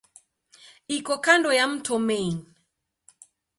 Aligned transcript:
Iko 0.97 1.13
kando 1.25 1.49
ya 1.57 1.65
mto 1.71 1.95
Main. 2.07 2.35